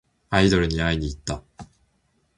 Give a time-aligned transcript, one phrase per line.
[0.31, 1.43] アイドルに会いにいった。